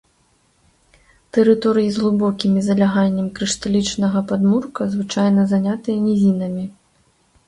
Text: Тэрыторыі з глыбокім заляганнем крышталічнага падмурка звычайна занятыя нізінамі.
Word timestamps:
Тэрыторыі 1.37 1.89
з 1.97 2.01
глыбокім 2.03 2.55
заляганнем 2.67 3.27
крышталічнага 3.35 4.19
падмурка 4.31 4.87
звычайна 4.95 5.45
занятыя 5.53 5.97
нізінамі. 6.07 6.65